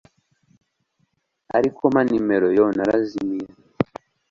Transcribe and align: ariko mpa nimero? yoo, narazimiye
ariko 1.57 1.81
mpa 1.91 2.01
nimero? 2.09 2.47
yoo, 2.57 2.69
narazimiye 2.75 3.47